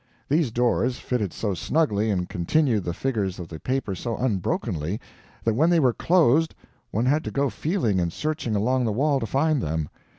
These 0.29 0.49
doors 0.49 0.97
fitted 0.97 1.31
so 1.31 1.53
snugly 1.53 2.09
and 2.09 2.27
continued 2.27 2.85
the 2.85 2.91
figures 2.95 3.37
of 3.37 3.49
the 3.49 3.59
paper 3.59 3.93
so 3.93 4.17
unbrokenly, 4.17 4.99
that 5.43 5.53
when 5.53 5.69
they 5.69 5.79
were 5.79 5.93
closed 5.93 6.55
one 6.89 7.05
had 7.05 7.23
to 7.23 7.29
go 7.29 7.51
feeling 7.51 7.99
and 7.99 8.11
searching 8.11 8.55
along 8.55 8.85
the 8.85 8.91
wall 8.91 9.19
to 9.19 9.27
find 9.27 9.61
them. 9.61 9.89